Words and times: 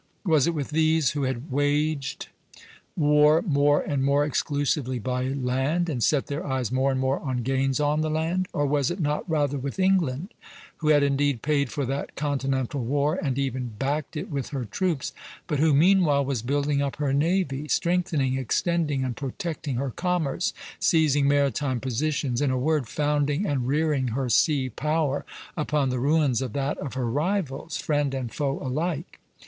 Was 0.25 0.47
it 0.47 0.55
with 0.55 0.71
these, 0.71 1.11
who 1.11 1.25
had 1.25 1.51
waged 1.51 2.29
war 2.97 3.43
more 3.43 3.81
and 3.81 4.03
more 4.03 4.25
exclusively 4.25 4.97
by 4.97 5.27
land, 5.27 5.89
and 5.89 6.03
set 6.03 6.25
their 6.25 6.43
eyes 6.43 6.71
more 6.71 6.89
and 6.89 6.99
more 6.99 7.19
on 7.19 7.43
gains 7.43 7.79
on 7.79 8.01
the 8.01 8.09
land, 8.09 8.47
or 8.51 8.65
was 8.65 8.89
it 8.89 8.99
not 8.99 9.29
rather 9.29 9.59
with 9.59 9.77
England, 9.77 10.33
who 10.77 10.87
had 10.87 11.03
indeed 11.03 11.43
paid 11.43 11.71
for 11.71 11.85
that 11.85 12.15
continental 12.15 12.83
war 12.83 13.13
and 13.21 13.37
even 13.37 13.73
backed 13.77 14.17
it 14.17 14.31
with 14.31 14.49
her 14.49 14.65
troops, 14.65 15.13
but 15.45 15.59
who 15.59 15.71
meanwhile 15.71 16.25
was 16.25 16.41
building 16.41 16.81
up 16.81 16.95
her 16.95 17.13
navy, 17.13 17.67
strengthening, 17.67 18.39
extending, 18.39 19.03
and 19.03 19.15
protecting 19.15 19.75
her 19.75 19.91
commerce, 19.91 20.51
seizing 20.79 21.27
maritime 21.27 21.79
positions, 21.79 22.41
in 22.41 22.49
a 22.49 22.57
word, 22.57 22.87
founding 22.87 23.45
and 23.45 23.67
rearing 23.67 24.07
her 24.07 24.29
sea 24.29 24.67
power 24.67 25.23
upon 25.55 25.89
the 25.91 25.99
ruins 25.99 26.41
of 26.41 26.53
that 26.53 26.79
of 26.79 26.95
her 26.95 27.05
rivals, 27.07 27.77
friend 27.77 28.15
and 28.15 28.33
foe 28.33 28.57
alike? 28.65 29.19